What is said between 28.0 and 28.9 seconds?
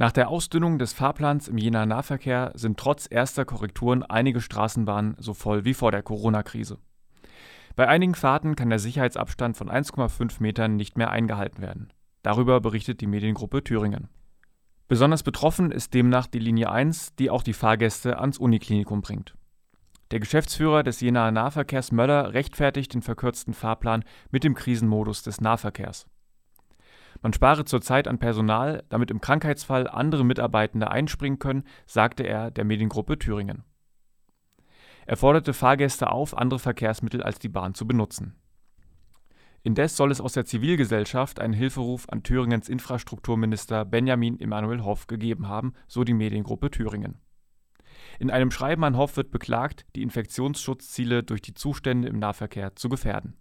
an Personal,